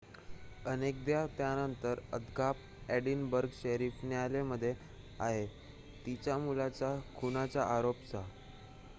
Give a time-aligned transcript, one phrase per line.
[0.65, 4.73] Adekoya त्यानंतर अद्याप Edinburgh sheriff न्यायालयामध्ये
[5.19, 5.45] आहे
[6.05, 8.19] तिच्या मुलाच्या खुनाच्या आरोपासह